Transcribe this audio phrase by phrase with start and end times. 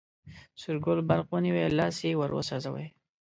[0.59, 2.87] سور ګل برق ونیوی، لاس یې وروسوځوی.